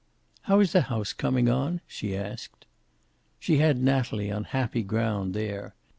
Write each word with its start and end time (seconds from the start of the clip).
"How 0.49 0.59
is 0.61 0.71
the 0.71 0.81
house 0.81 1.13
coming 1.13 1.47
on?" 1.47 1.79
she 1.85 2.17
asked. 2.17 2.65
She 3.39 3.57
had 3.57 3.77
Natalie 3.77 4.31
on 4.31 4.45
happy 4.45 4.81
ground 4.81 5.35
there. 5.35 5.75